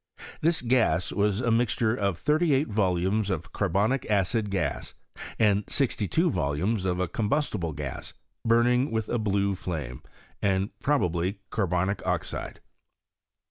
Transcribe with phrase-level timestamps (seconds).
[0.41, 4.95] This gas was a mixture of thirty eight volumes of carbonic acid gas,
[5.37, 8.11] and sixty* two volumes of a combustible gas,
[8.43, 10.01] burning with ft blue flame,
[10.41, 12.61] and probably carbonic oxide.